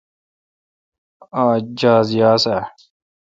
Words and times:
آج 1.43 1.63
جاز 1.79 2.07
یاس 2.19 2.43
آ؟ 2.57 2.59